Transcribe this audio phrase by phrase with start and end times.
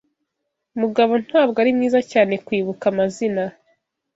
[0.81, 3.43] Mugabo ntabwo ari mwiza cyane kwibuka amazina.